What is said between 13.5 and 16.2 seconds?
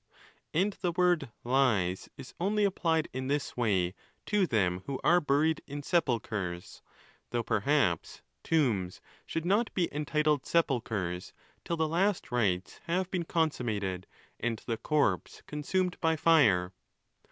mated, and the corpse consumed by